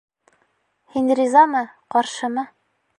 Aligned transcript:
Һин 0.95 1.13
ризамы, 1.21 1.65
ҡаршымы? 1.97 2.51